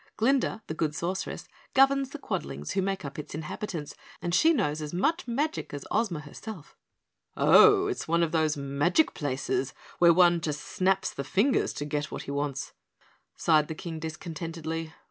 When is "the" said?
0.65-0.73, 2.09-2.17, 11.13-11.23, 13.67-13.75